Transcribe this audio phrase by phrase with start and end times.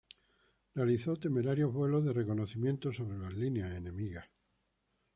[0.73, 4.25] Realizó temerarios vuelos de reconocimiento sobre las líneas enemigas.